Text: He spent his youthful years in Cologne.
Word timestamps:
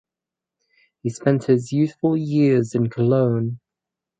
He 1.03 1.11
spent 1.11 1.43
his 1.43 1.71
youthful 1.71 2.17
years 2.17 2.73
in 2.73 2.89
Cologne. 2.89 3.59